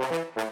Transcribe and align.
My 0.00 0.49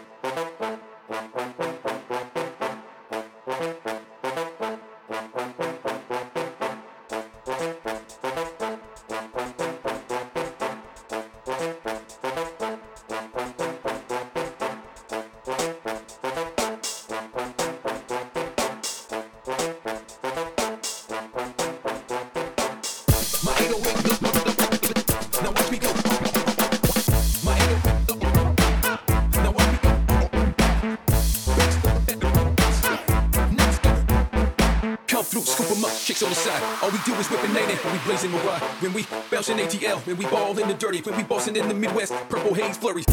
through, 35.29 35.43
scoop 35.43 35.69
'em 35.69 35.85
up, 35.85 35.91
chicks 35.95 36.23
on 36.23 36.29
the 36.29 36.35
side. 36.35 36.61
All 36.81 36.89
we 36.89 36.97
do 37.05 37.13
is 37.13 37.29
whip 37.29 37.39
whipping 37.41 37.53
name 37.53 37.77
when 37.77 37.93
we 37.93 37.99
blazing 37.99 38.31
Mariah. 38.31 38.59
When 38.81 38.93
we 38.93 39.05
bouncing 39.29 39.59
ATL, 39.59 39.99
when 39.99 40.17
we 40.17 40.25
ball 40.25 40.57
in 40.57 40.67
the 40.67 40.73
dirty, 40.73 41.01
when 41.01 41.15
we 41.15 41.23
bossing 41.23 41.55
in 41.55 41.67
the 41.67 41.73
Midwest, 41.73 42.13
purple 42.29 42.53
haze 42.53 42.77
flurries. 42.77 43.05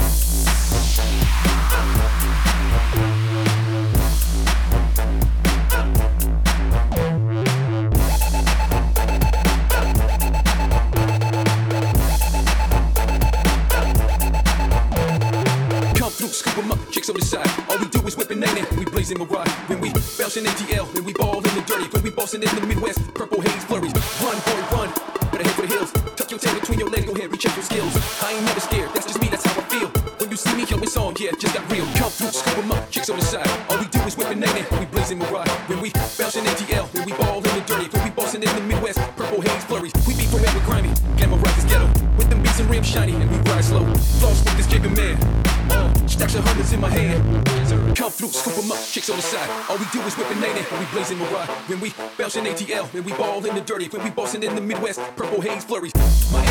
Through, 16.26 16.34
scoop 16.34 16.58
'em 16.58 16.72
up, 16.72 16.78
chicks 16.90 17.08
on 17.08 17.14
the 17.14 17.24
side. 17.24 17.46
All 17.70 17.78
we 17.78 17.86
do 17.86 18.00
is 18.02 18.16
whipping 18.16 18.40
name 18.40 18.64
when 18.70 18.78
we 18.80 18.84
blazing 18.84 19.18
Mariah. 19.18 19.48
When 19.68 19.80
we 19.80 19.90
bouncing 20.18 20.44
ATL, 20.44 20.86
when 20.90 21.04
we 21.04 21.12
ball 21.12 21.38
in 21.38 21.54
the 21.54 21.62
dirty, 21.62 21.86
when 21.92 22.02
we 22.02 22.10
bossing 22.10 22.42
in 22.42 22.52
the 22.52 22.66
Midwest, 22.66 22.98
purple 23.14 23.40
haze 23.40 23.62
flurries. 23.62 23.94
Run, 24.18 24.34
boy, 24.42 24.60
run. 24.74 24.90
Better 25.30 25.44
head 25.46 25.54
for 25.54 25.62
the 25.62 25.68
hills. 25.74 25.92
Tuck 26.16 26.30
your 26.32 26.40
tail 26.40 26.58
between 26.58 26.80
your 26.80 26.90
legs, 26.90 27.06
go 27.06 27.12
ahead, 27.12 27.30
recheck 27.30 27.54
your 27.54 27.62
skills. 27.62 27.94
I 28.26 28.32
ain't 28.32 28.44
never 28.44 28.58
scared, 28.58 28.90
that's 28.92 29.06
just 29.06 29.20
me, 29.22 29.28
that's 29.28 29.46
how 29.46 29.60
I 29.60 29.64
feel. 29.70 29.88
When 30.18 30.30
you 30.30 30.36
see 30.36 30.54
me, 30.58 30.64
yo, 30.66 30.76
it's 30.78 30.96
on, 30.96 31.14
yeah, 31.16 31.30
just 31.38 31.54
got 31.54 31.70
real. 31.70 31.86
Come 31.94 32.10
through, 32.10 32.32
scoop 32.32 32.58
'em 32.58 32.72
up, 32.72 32.90
chicks 32.90 33.08
on 33.08 33.18
the 33.20 33.24
side. 33.24 33.50
All 33.70 33.78
we 33.78 33.86
do 33.86 34.00
is 34.00 34.16
whipping 34.16 34.40
name 34.40 34.64
when 34.70 34.80
we 34.80 34.86
blazing 34.86 35.18
Mariah. 35.18 35.56
When 35.68 35.80
we 35.80 35.90
bouncing 36.18 36.44
ATL, 36.50 36.88
when 36.92 37.04
we 37.06 37.12
ball 37.12 37.38
in 37.38 37.54
the 37.54 37.62
dirty, 37.70 37.86
when 37.92 38.02
we 38.02 38.10
bossing 38.10 38.42
in 38.42 38.50
the 38.50 38.62
Midwest, 38.62 38.98
purple 39.14 39.42
haze 39.46 39.64
flurries. 39.68 39.92
We 40.08 40.14
be 40.14 40.26
forever 40.26 40.45
Of 46.36 46.44
hundreds 46.44 46.72
in 46.74 46.80
my 46.82 46.90
hand. 46.90 47.96
Come 47.96 48.10
through, 48.10 48.28
scoop 48.28 48.58
'em 48.58 48.70
up, 48.70 48.78
chicks 48.92 49.08
on 49.08 49.16
the 49.16 49.22
side. 49.22 49.48
All 49.70 49.78
we 49.78 49.86
do 49.90 50.00
is 50.02 50.14
whipping 50.18 50.38
name 50.38 50.54
when 50.54 50.80
we 50.80 50.86
blazing 50.92 51.18
Mariah. 51.18 51.46
When 51.66 51.80
we 51.80 51.94
bouncing 52.18 52.46
ATL, 52.46 52.84
when 52.92 53.04
we 53.04 53.12
ball 53.12 53.42
in 53.46 53.54
the 53.54 53.62
dirty, 53.62 53.88
when 53.88 54.04
we 54.04 54.10
bossing 54.10 54.42
in 54.42 54.54
the 54.54 54.60
Midwest, 54.60 55.00
purple 55.16 55.40
haze 55.40 55.64
flurries. 55.64 55.94
My 56.30 56.44